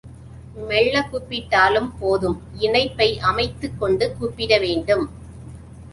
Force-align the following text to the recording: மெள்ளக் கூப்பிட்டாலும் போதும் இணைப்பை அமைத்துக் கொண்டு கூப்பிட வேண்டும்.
மெள்ளக் 0.69 1.09
கூப்பிட்டாலும் 1.11 1.91
போதும் 1.99 2.41
இணைப்பை 2.59 3.19
அமைத்துக் 3.19 3.79
கொண்டு 3.79 4.17
கூப்பிட 4.17 4.57
வேண்டும். 4.57 5.05